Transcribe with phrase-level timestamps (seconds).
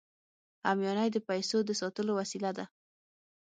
[0.67, 2.65] همیانۍ د پیسو د ساتلو وسیله ده